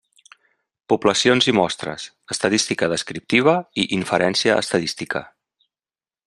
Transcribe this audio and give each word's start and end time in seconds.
Poblacions 0.93 1.47
i 1.53 1.53
mostres: 1.57 2.07
estadística 2.37 2.89
descriptiva 2.95 3.55
i 3.85 3.89
inferència 3.99 4.57
estadística. 4.67 5.23